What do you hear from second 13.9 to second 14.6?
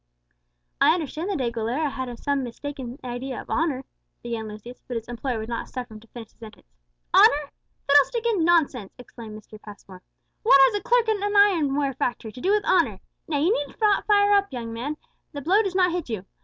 fire up,